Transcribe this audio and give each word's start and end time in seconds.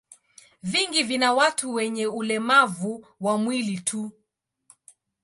Vingi 0.63 1.03
vina 1.03 1.33
watu 1.33 1.73
wenye 1.73 2.07
ulemavu 2.07 3.05
wa 3.19 3.37
mwili 3.37 3.77
tu. 3.79 4.11